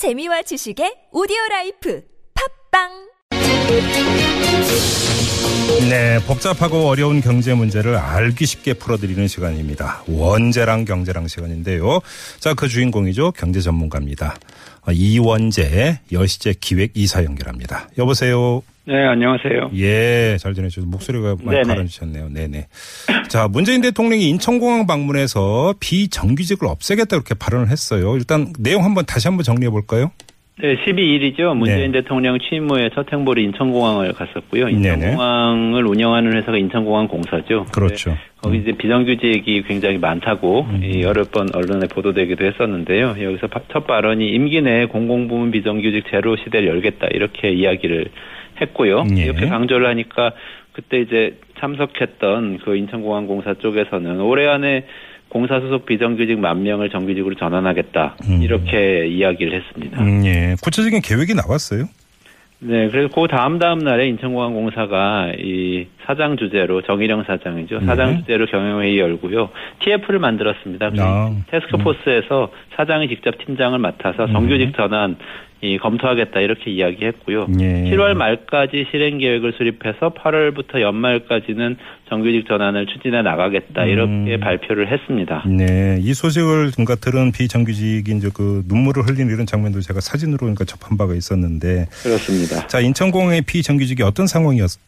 [0.00, 2.00] 재미와 지식의 오디오 라이프.
[2.32, 2.88] 팟빵
[5.78, 10.02] 네, 복잡하고 어려운 경제 문제를 알기 쉽게 풀어드리는 시간입니다.
[10.08, 12.00] 원재랑 경제랑 시간인데요.
[12.38, 13.32] 자, 그 주인공이죠.
[13.32, 14.36] 경제 전문가입니다.
[14.86, 17.88] 어, 이원재 여시재 기획 이사 연결합니다.
[17.98, 18.62] 여보세요.
[18.86, 19.70] 네, 안녕하세요.
[19.76, 21.62] 예, 잘 지내주셔서 목소리가 많이 네네.
[21.62, 22.28] 가라앉으셨네요.
[22.30, 22.66] 네네.
[23.28, 28.16] 자, 문재인 대통령이 인천공항 방문해서 비정규직을 없애겠다 이렇게 발언을 했어요.
[28.16, 30.10] 일단 내용 한번 다시 한번 정리해 볼까요?
[30.62, 31.56] 네, 12일이죠.
[31.56, 32.00] 문재인 네.
[32.02, 34.68] 대통령 취임 후에 첫 행보로 인천공항을 갔었고요.
[34.68, 37.64] 인천공항을 운영하는 회사가 인천공항 공사죠.
[37.72, 38.10] 그렇죠.
[38.10, 40.80] 네, 거기 이제 비정규직이 굉장히 많다고 음.
[40.84, 43.16] 이 여러 번 언론에 보도되기도 했었는데요.
[43.22, 48.06] 여기서 바- 첫 발언이 임기 내에 공공부문 비정규직 제로 시대를 열겠다 이렇게 이야기를
[48.60, 49.06] 했고요.
[49.16, 49.24] 예.
[49.24, 50.32] 이렇게 강조를 하니까
[50.72, 54.84] 그때 이제 참석했던 그 인천공항공사 쪽에서는 올해 안에
[55.30, 58.42] 공사 소속 비정규직 만 명을 정규직으로 전환하겠다 음.
[58.42, 60.02] 이렇게 이야기를 했습니다.
[60.02, 60.56] 음, 예.
[60.62, 61.86] 구체적인 계획이 나왔어요?
[62.62, 67.78] 네, 그래서 그 다음 다음 날에 인천공항공사가 이 사장 주제로 정일영 사장이죠.
[67.80, 67.86] 네.
[67.86, 69.48] 사장 주제로 경영회의 열고요.
[69.78, 70.90] TF를 만들었습니다.
[70.90, 71.34] 그 아.
[71.50, 75.16] 테스크포스에서 사장이 직접 팀장을 맡아서 정규직 전환
[75.62, 77.48] 이 검토하겠다 이렇게 이야기했고요.
[77.60, 77.90] 예.
[77.90, 81.76] 7월 말까지 실행 계획을 수립해서 8월부터 연말까지는
[82.08, 84.40] 정규직 전환을 추진해 나가겠다 이렇게 음.
[84.40, 85.44] 발표를 했습니다.
[85.46, 90.96] 네, 이 소식을 뭔가 들은 비정규직인 그 눈물을 흘리는 이런 장면도 제가 사진으로 그러니까 접한
[90.96, 92.66] 바가 있었는데, 그렇습니다.
[92.66, 94.78] 자 인천공항의 비정규직이 어떤 상황이었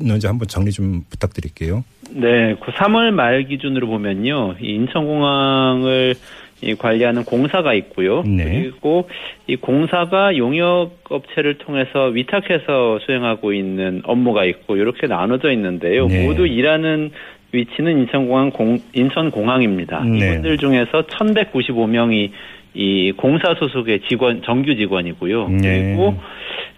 [0.00, 1.82] 는지 한번 정리 좀 부탁드릴게요.
[2.10, 6.14] 네, 그 3월 말 기준으로 보면요, 이 인천공항을
[6.60, 8.22] 이 관리하는 공사가 있고요.
[8.22, 8.44] 네.
[8.44, 9.08] 그리고
[9.46, 16.06] 이 공사가 용역 업체를 통해서 위탁해서 수행하고 있는 업무가 있고 이렇게 나눠져 있는데요.
[16.08, 16.26] 네.
[16.26, 17.10] 모두 일하는
[17.52, 20.04] 위치는 인천공항 공, 인천공항입니다.
[20.04, 20.18] 네.
[20.18, 22.30] 이분들 중에서 1,195명이
[22.74, 25.48] 이 공사 소속의 직원 정규 직원이고요.
[25.48, 25.94] 네.
[25.94, 26.14] 그리고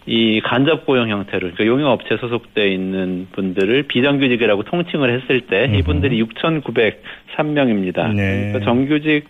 [0.07, 5.71] 이 간접 고용 형태로 그러니까 용역 업체 소속돼 있는 분들을 비정규직이라고 통칭을 했을 때.
[5.77, 8.15] 이분들이 6,903명입니다.
[8.15, 8.49] 네.
[8.49, 9.25] 그러니까 정규직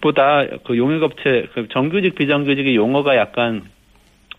[0.00, 3.62] 보다 그 용역 업체 그 정규직 비정규직의 용어가 약간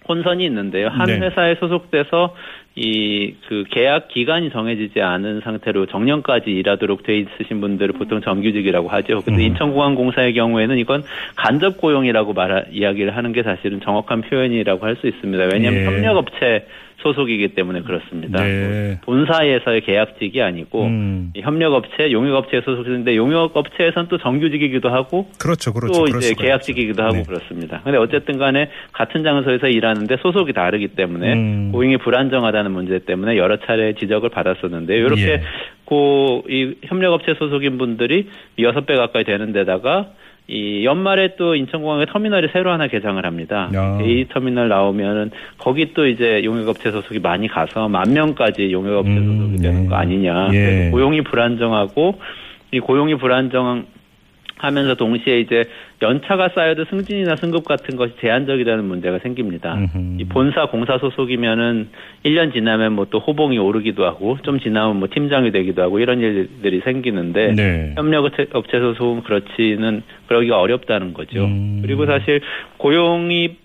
[0.08, 0.90] 혼선이 있는데요.
[0.90, 1.20] 한 네.
[1.20, 2.36] 회사에 소속돼서
[2.76, 9.22] 이 그 계약 기간이 정해지지 않은 상태로 정년까지 일하도록 돼 있으신 분들을 보통 정규직이라고 하죠.
[9.26, 9.48] 근데 음.
[9.48, 11.04] 인천공항공사의 경우에는 이건
[11.36, 15.46] 간접 고용이라고 말 이야기를 하는 게 사실은 정확한 표현이라고 할 수 있습니다.
[15.54, 15.86] 왜냐하면 예.
[15.86, 16.66] 협력업체
[17.02, 18.44] 소속이기 때문에 그렇습니다.
[18.44, 19.00] 네.
[19.06, 21.32] 본사에서의 계약직이 아니고 음.
[21.36, 26.06] 이 협력업체, 용역업체에 소속인데 용역업체에선 또 정규직이기도 하고 그렇죠, 그렇죠.
[26.06, 27.02] 또 이제 계약직이기도.
[27.02, 27.24] 하고 네.
[27.24, 27.82] 그렇습니다.
[27.84, 31.72] 근데 어쨌든 간에 같은 장소에서 일하는데 소속이 다르기 때문에 음.
[31.72, 35.06] 고용이 불안정하다 는 문제 때문에 여러 차례 지적을 받았었는데요.
[35.06, 35.42] 이렇게 예.
[35.86, 38.28] 고이 협력업체 소속인 분들이
[38.60, 40.08] 여섯 배 가까이 되는 데다가
[40.48, 43.70] 이 연말에 또 인천공항에 터미널이 새로 하나 개장을 합니다.
[43.74, 44.00] 야.
[44.02, 49.58] A 터미널 나오면은 거기 또 이제 용역업체 소속이 많이 가서 만 명까지 용역업체 음, 소속이
[49.62, 49.88] 되는 네.
[49.88, 50.50] 거 아니냐.
[50.54, 50.90] 예.
[50.92, 52.20] 고용이 불안정하고
[52.72, 53.86] 이 고용이 불안정
[54.62, 55.66] 하면서 동시에 이제
[56.02, 59.76] 연차가 쌓여도 승진이나 승급 같은 것이 제한적이라는 문제가 생깁니다.
[59.76, 60.22] 음흠.
[60.22, 61.90] 이 본사 공사 소속이면은
[62.26, 66.80] 1년 지나면 뭐 또 호봉이 오르기도 하고 좀 지나면 뭐 팀장이 되기도 하고 이런 일들이
[66.80, 67.94] 생기는데 네.
[67.96, 71.44] 협력 업체 업체 소속은 그렇지는 그러기가 어렵다는 거죠.
[71.44, 71.82] 음.
[71.84, 72.42] 그리고 사실
[72.78, 73.58] 고용이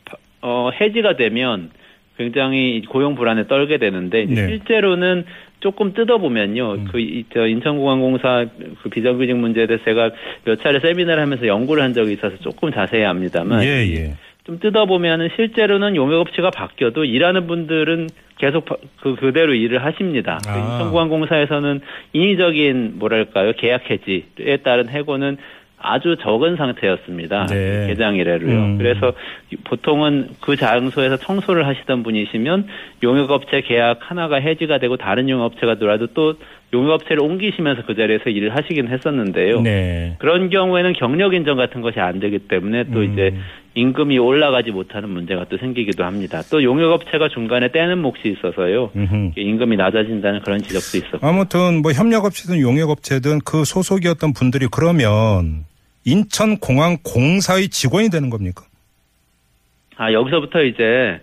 [0.43, 1.71] 어 해지가 되면
[2.17, 4.35] 굉장히 고용 불안에 떨게 되는데 네.
[4.49, 5.25] 실제로는
[5.61, 6.73] 조금 뜯어보면요.
[6.73, 6.85] 음.
[6.91, 8.47] 그, 이, 저, 인천공항공사
[8.83, 10.11] 그 비정규직 문제에 대해서 제가
[10.45, 13.63] 몇 차례 세미나를 하면서 연구를 한 적이 있어서 조금 자세히 압니다만.
[13.63, 14.15] 예, 예.
[14.45, 20.39] 좀 뜯어보면은 실제로는 용역업체가 바뀌어도 일하는 분들은 계속 바- 그, 그대로 일을 하십니다.
[20.45, 20.57] 그 아.
[20.59, 21.81] 인천공항공사에서는
[22.13, 23.53] 인위적인 뭐랄까요.
[23.57, 25.37] 계약 해지에 따른 해고는
[25.87, 27.47] 아주 적은 상태였습니다.
[27.47, 27.87] 네.
[27.87, 28.59] 개장 이래로요.
[28.59, 28.79] 음.
[28.79, 29.13] 그래서
[29.65, 32.67] 보통은 그 장소에서 청소를 하시던 분이시면
[33.05, 36.35] 용역업체 계약 하나가 해지가 되고 다른 용역업체가 들어와도 또
[36.75, 39.61] 용역업체를 옮기시면서 그 자리에서 일을 하시긴 했었는데요.
[39.61, 40.17] 네.
[40.19, 43.13] 그런 경우에는 경력 인정 같은 것이 안 되기 때문에 또 음.
[43.13, 43.35] 이제
[43.77, 46.43] 임금이 올라가지 못하는 문제가 또 생기기도 합니다.
[46.51, 48.91] 또 용역업체가 중간에 떼는 몫이 있어서요.
[48.97, 49.33] 음흠.
[49.37, 51.25] 임금이 낮아진다는 그런 지적도 있었고.
[51.25, 55.67] 아무튼 뭐 협력업체든 용역업체든 그 소속이었던 분들이 그러면
[56.17, 58.65] 인천공항 공사의 직원이 되는 겁니까?
[59.97, 61.21] 아, 여기서부터 이제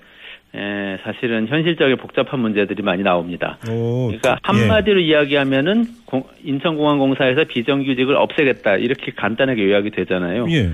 [0.55, 3.57] 에, 사실은 현실적인 복잡한 문제들이 많이 나옵니다.
[3.69, 10.45] 오, 그러니까 그- 한마디로 이야기하면은 공- 인천공항공사에서 비정규직을 없애겠다 이렇게 간단하게 요약이 되잖아요.
[10.49, 10.53] 예.
[10.55, 10.69] 예.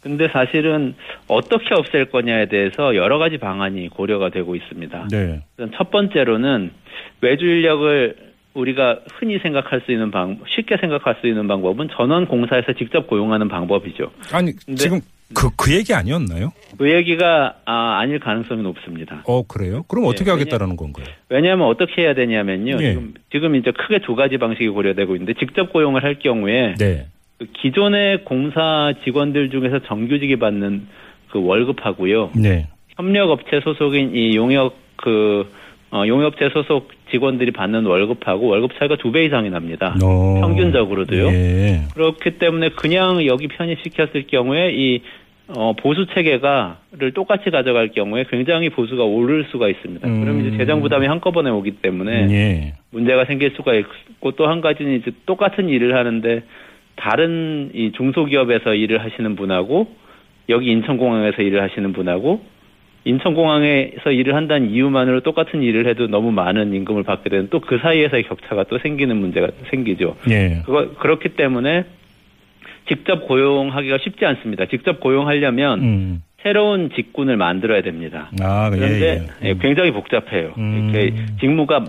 [0.00, 0.94] 근데 사실은
[1.26, 5.08] 어떻게 없앨 거냐에 대해서 여러 가지 방안이 고려가 되고 있습니다.
[5.10, 5.42] 네.
[5.76, 6.70] 첫 번째로는
[7.22, 8.14] 외주 인력을
[8.56, 13.48] 우리가 흔히 생각할 수 있는 방 쉽게 생각할 수 있는 방법은 전원 공사에서 직접 고용하는
[13.48, 14.10] 방법이죠.
[14.32, 15.00] 아니 지금
[15.34, 16.52] 그, 그 얘기 아니었나요?
[16.78, 19.22] 그 얘기가 아, 아닐 가능성이 높습니다.
[19.26, 19.84] 어, 그래요?
[19.88, 21.06] 그럼 네, 어떻게 하겠다라는 건가요?
[21.28, 22.76] 왜냐하면 어떻게 해야 되냐면요.
[22.80, 22.90] 예.
[22.90, 27.06] 지금, 지금 이제 크게 두 가지 방식이 고려되고 있는데 직접 고용을 할 경우에 네.
[27.38, 30.86] 그 기존의 공사 직원들 중에서 정규직이 받는
[31.30, 32.30] 그 월급하고요.
[32.36, 32.68] 네.
[32.96, 35.50] 협력업체 소속인 이 용역 그
[35.90, 39.96] 어, 용역업체 소속 직원들이 받는 월급하고 월급 차이가 두 배 이상이 납니다.
[40.02, 40.40] 어.
[40.40, 41.26] 평균적으로도요.
[41.28, 41.80] 예.
[41.94, 45.00] 그렇기 때문에 그냥 여기 편입시켰을 경우에 이
[45.48, 50.08] 어, 보수 체계가를 똑같이 가져갈 경우에 굉장히 보수가 오를 수가 있습니다.
[50.08, 50.20] 음.
[50.24, 52.72] 그럼 이제 재정 부담이 한꺼번에 오기 때문에 예.
[52.90, 56.42] 문제가 생길 수가 있고 또 한 가지는 이제 똑같은 일을 하는데
[56.96, 59.86] 다른 이 중소기업에서 일을 하시는 분하고
[60.48, 62.40] 여기 인천공항에서 일을 하시는 분하고
[63.06, 68.24] 인천공항에서 일을 한다는 이유만으로 똑같은 일을 해도 너무 많은 임금을 받게 되는 또 그 사이에서의
[68.24, 70.16] 격차가 또 생기는 문제가 생기죠.
[70.30, 70.62] 예.
[70.64, 71.84] 그거 그렇기 때문에
[72.88, 74.66] 직접 고용하기가 쉽지 않습니다.
[74.66, 76.22] 직접 고용하려면 음.
[76.42, 78.30] 새로운 직군을 만들어야 됩니다.
[78.40, 79.48] 아, 예, 그런데 예.
[79.48, 80.54] 예, 굉장히 복잡해요.
[80.58, 80.92] 음.
[81.40, 81.84] 직무가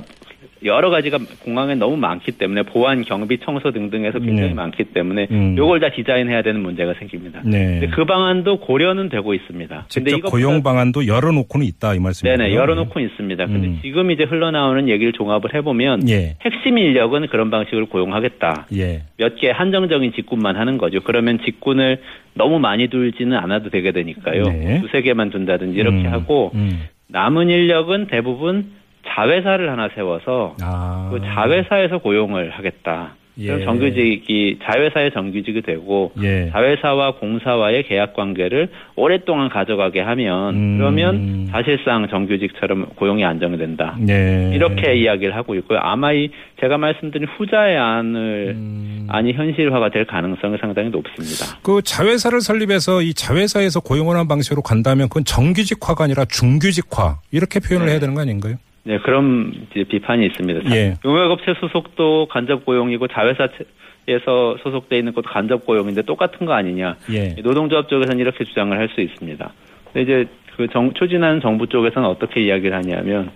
[0.64, 4.54] 여러 가지가 공항에 너무 많기 때문에 보안, 경비, 청소 등등에서 굉장히 네.
[4.56, 5.56] 많기 때문에 음.
[5.58, 7.42] 이걸 다 디자인해야 되는 문제가 생깁니다.
[7.44, 7.80] 네.
[7.80, 9.88] 근데 그 방안도 고려는 되고 있습니다.
[9.94, 12.36] 근데 이것보다- 고용 방안도 열어놓고는 있다 이 말씀이죠.
[12.38, 13.46] 네네 열어놓고 있습니다.
[13.46, 13.80] 근데 음.
[13.82, 16.36] 지금 이제 흘러나오는 얘기를 종합을 해보면 예.
[16.42, 18.68] 핵심 인력은 그런 방식으로 고용하겠다.
[18.76, 19.04] 예.
[19.18, 21.00] 몇개 한정적인 직군만 하는 거죠.
[21.02, 22.02] 그러면 직군을
[22.34, 24.44] 너무 많이 둘지는 않아도 되게 되니까요.
[24.44, 24.82] 네.
[24.82, 26.84] 두세 개만 둔다든지 이렇게 음, 하고 음.
[27.08, 28.72] 남은 인력은 대부분
[29.08, 31.10] 자회사를 하나 세워서 아.
[31.12, 33.16] 그 자회사에서 고용을 하겠다.
[33.38, 33.66] 그럼 예.
[33.66, 36.50] 정규직이 자회사의 정규직이 되고 예.
[36.52, 40.78] 자회사와 공사와의 계약 관계를 오랫동안 가져가게 하면 음.
[40.80, 43.96] 그러면 사실상 정규직처럼 고용이 안정된다.
[44.00, 44.52] 네.
[44.56, 45.78] 이렇게 이야기를 하고 있고요.
[45.82, 49.08] 아마 이 제가 말씀드린 후자의 안을 음.
[49.08, 51.60] 안이 현실화가 될 가능성이 상당히 높습니다.
[51.62, 57.86] 그 자회사를 설립해서 이 자회사에서 고용을 하는 방식으로 간다면 그건 정규직화가 아니라 중규직화 이렇게 표현을
[57.86, 57.92] 네.
[57.94, 58.56] 해야 되는 거 아닌가요?
[58.88, 60.74] 네, 그런 비판이 있습니다.
[60.74, 60.94] 예.
[61.04, 66.96] 용역업체 소속도 간접 고용이고 자회사에서 소속돼 있는 것도 간접 고용인데 똑같은 거 아니냐?
[67.12, 67.36] 예.
[67.44, 69.54] 노동조합 쪽에서는 이렇게 주장을 할 수 있습니다.
[69.92, 73.30] 근데 이제 그 정, 추진하는 정부 쪽에서는 어떻게 이야기를 하냐면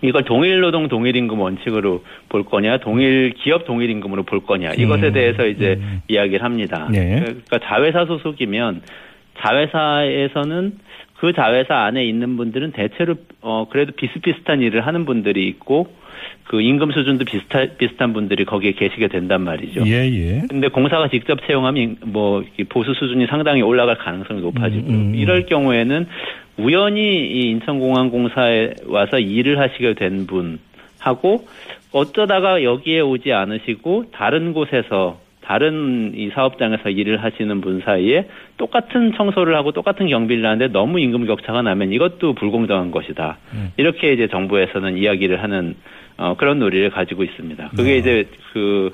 [0.00, 5.08] 이걸 동일 노동 동일 임금 원칙으로 볼 거냐, 동일 기업 동일 임금으로 볼 거냐 이것에
[5.08, 6.00] 음, 대해서 이제 음.
[6.08, 6.88] 이야기를 합니다.
[6.90, 7.20] 네.
[7.20, 8.80] 그러니까 자회사 소속이면
[9.38, 10.78] 자회사에서는
[11.18, 15.88] 그 자회사 안에 있는 분들은 대체로 어 그래도 비슷비슷한 일을 하는 분들이 있고
[16.44, 19.82] 그 임금 수준도 비슷한 비슷한 분들이 거기에 계시게 된단 말이죠.
[19.86, 20.42] 예, 예.
[20.48, 25.14] 근데 공사가 직접 채용하면 뭐이 보수 수준이 상당히 올라갈 가능성이 높아지고 음, 음, 음.
[25.14, 26.06] 이럴 경우에는
[26.58, 31.46] 우연히 이 인천공항공사에 와서 일을 하시게 된 분하고
[31.92, 38.26] 어쩌다가 여기에 오지 않으시고 다른 곳에서 다른 이 사업장에서 일을 하시는 분 사이에
[38.56, 43.38] 똑같은 청소를 하고 똑같은 경비를 하는데 너무 임금 격차가 나면 이것도 불공정한 것이다.
[43.54, 43.70] 음.
[43.76, 45.76] 이렇게 이제 정부에서는 이야기를 하는
[46.16, 47.68] 어, 그런 논리를 가지고 있습니다.
[47.76, 47.96] 그게 네.
[47.98, 48.90] 이제 그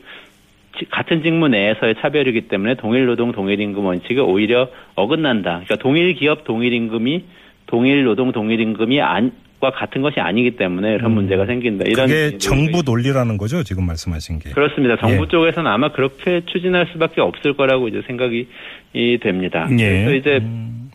[0.78, 5.62] 지- 같은 직무 내에서의 차별이기 때문에 동일 노동 동일 임금 원칙이 오히려 어긋난다.
[5.64, 7.22] 그러니까 동일 기업 동일 임금이
[7.66, 9.32] 동일 노동 동일 임금이 안
[9.62, 11.14] 과 같은 것이 아니기 때문에 이런 음.
[11.14, 11.84] 문제가 생긴다.
[11.86, 14.50] 이런 그게 정부 논리라는 거죠 지금 말씀하신 게.
[14.50, 14.96] 그렇습니다.
[14.96, 15.28] 정부 예.
[15.28, 18.48] 쪽에서는 아마 그렇게 추진할 수밖에 없을 거라고 이제 생각이
[18.92, 19.68] 이 됩니다.
[19.78, 20.04] 예.
[20.04, 20.90] 그래서 이제 음.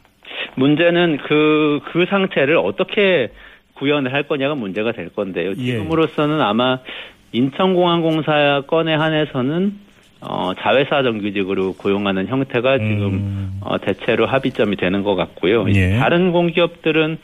[0.55, 3.29] 문제는 그, 그 상태를 어떻게
[3.75, 5.51] 구현을 할 거냐가 문제가 될 건데요.
[5.51, 5.55] 예.
[5.55, 6.79] 지금으로서는 아마
[7.31, 9.79] 인천공항공사 건에 한해서는
[10.21, 13.59] 어, 자회사 정규직으로 고용하는 형태가 지금 음.
[13.61, 15.65] 어, 대체로 합의점이 되는 것 같고요.
[15.69, 15.97] 예.
[15.97, 17.17] 다른 공기업들은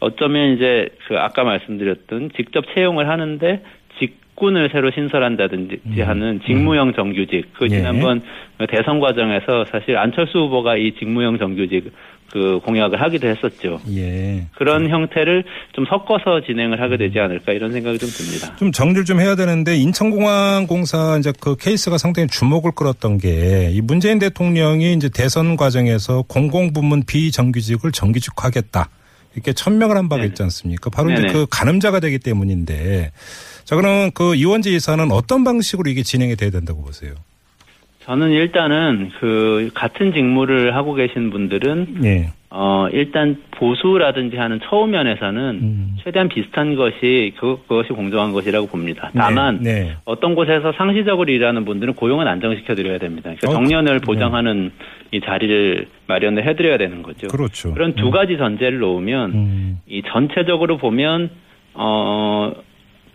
[0.00, 3.62] 어쩌면 이제 그 아까 말씀드렸던 직접 채용을 하는데
[3.98, 6.02] 직군을 새로 신설한다든지 음.
[6.02, 7.52] 하는 직무형 정규직.
[7.54, 7.68] 그 예.
[7.68, 8.22] 지난번
[8.68, 11.92] 대선 과정에서 사실 안철수 후보가 이 직무형 정규직
[12.30, 13.80] 그 공약을 하기도 했었죠.
[13.96, 14.46] 예.
[14.56, 18.54] 그런 형태를 좀 섞어서 진행을 하게 되지 않을까 이런 생각이 좀 듭니다.
[18.56, 23.80] 좀 정리를 좀 해야 되는데 인천공항 공사 이제 그 케이스가 상당히 주목을 끌었던 게 이
[23.80, 28.88] 문재인 대통령이 이제 대선 과정에서 공공부문 비정규직을 정규직화하겠다
[29.34, 30.28] 이렇게 천명을 한 바가 네네.
[30.30, 30.90] 있지 않습니까?
[30.90, 31.32] 바로 이제 네네.
[31.32, 33.12] 그 가늠자가 되기 때문인데
[33.64, 37.14] 자 그러면 그 이원재 이사는 어떤 방식으로 이게 진행이 돼야 된다고 보세요?
[38.00, 42.28] 저는 일단은 그 같은 직무를 하고 계신 분들은 예.
[42.52, 45.96] 어 일단 보수라든지 하는 처우면에서는 음.
[46.02, 49.10] 최대한 비슷한 것이 그, 그것이 공정한 것이라고 봅니다.
[49.14, 49.72] 다만 네.
[49.72, 49.96] 네.
[50.04, 53.30] 어떤 곳에서 상시적으로 일하는 분들은 고용은 안정시켜 드려야 됩니다.
[53.38, 54.04] 그러니까 어, 정년을 네.
[54.04, 54.72] 보장하는
[55.12, 57.28] 이 자리를 마련을 해드려야 되는 거죠.
[57.28, 57.72] 그렇죠.
[57.76, 59.78] 런두 가지 전제를 놓으면 음.
[59.86, 61.30] 이 전체적으로 보면
[61.74, 62.52] 어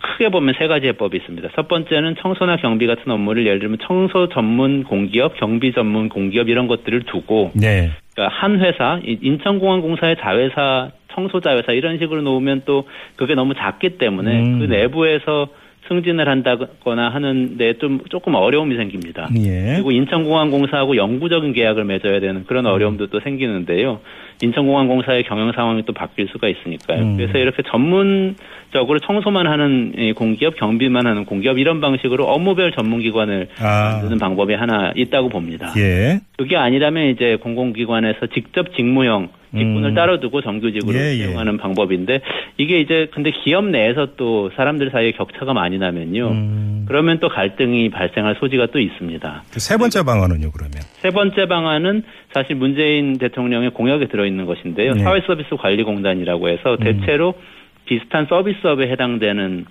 [0.06, 1.50] 크게 보면 세 가지 해법이 있습니다.
[1.56, 6.68] 첫 번째는 청소나 경비 같은 업무를 예를 들면 청소 전문 공기업, 경비 전문 공기업 이런
[6.68, 7.92] 것들을 두고 네.
[8.14, 14.60] 그러니까 한 회사, 인천공항공사의 자회사, 청소자회사 이런 식으로 놓으면 또 그게 너무 작기 때문에 음.
[14.60, 15.48] 그 내부에서
[15.88, 19.30] 승진을 한다거나 하는데 좀 조금 어려움이 생깁니다.
[19.38, 19.74] 예.
[19.76, 24.00] 그리고 인천공항공사하고 영구적인 계약을 맺어야 되는 그런 어려움도 또 생기는데요.
[24.42, 27.02] 인천공항공사의 경영 상황이 또 바뀔 수가 있으니까요.
[27.02, 27.18] 음.
[27.18, 34.00] 그래서 이렇게 전문적으로 청소만 하는 이 공기업, 경비만 하는 공기업 이런 방식으로 업무별 전문기관을 아.
[34.02, 35.72] 만드는 방법이 하나 있다고 봅니다.
[35.78, 36.20] 예.
[36.38, 39.96] 그게 아니라면 이제 공공기관에서 직접 직무형 직군을 음.
[39.96, 41.18] 따로 두고 정규직으로 예, 예.
[41.26, 42.22] 채용하는 방법인데
[42.58, 46.28] 이게 이제 근데 기업 내에서 또 사람들 사이에 격차가 많이 나면요.
[46.30, 46.86] 음.
[46.88, 49.44] 그러면 또 갈등이 발생할 소지가 또 있습니다.
[49.52, 50.74] 그 세 번째 방안은요, 그러면?
[51.02, 54.94] 세 번째 방안은 사실 문재인 대통령의 공약에 들어있는 것인데요.
[54.94, 55.04] 네.
[55.04, 57.34] 사회서비스 관리공단이라고 해서 대체로
[57.86, 59.66] 비슷한 서비스업에 해당되는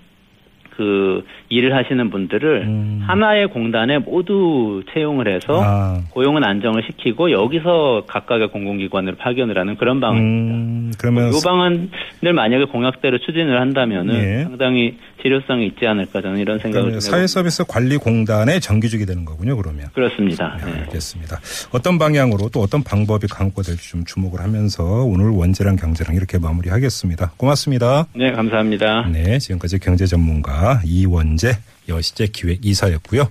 [0.77, 3.03] 그 일을 하시는 분들을 음.
[3.07, 6.01] 하나의 공단에 모두 채용을 해서 아.
[6.11, 10.55] 고용은 안정을 시키고 여기서 각각의 공공기관으로 파견을 하는 그런 방안입니다.
[10.55, 14.45] 음, 그러면 이 방안을 만약에 공약대로 추진을 한다면은 예.
[14.45, 17.01] 상당히 실효성이 있지 않을까 저는 이런 생각을.
[17.01, 19.87] 사회서비스 관리공단의 정규직이 되는 거군요, 그러면.
[19.95, 20.59] 그렇습니다.
[20.65, 20.81] 네, 네.
[20.81, 21.41] 알겠습니다.
[21.73, 27.33] 어떤 방향으로 또 어떤 방법이 강구될지 좀 주목을 하면서 오늘 원재랑 경제랑 이렇게 마무리하겠습니다.
[27.37, 28.07] 고맙습니다.
[28.15, 29.09] 네, 감사합니다.
[29.13, 33.23] 네, 지금까지 경제 전문가 이원재 여시제 기획 이사였고요.